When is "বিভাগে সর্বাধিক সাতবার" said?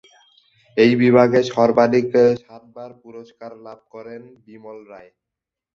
1.01-2.91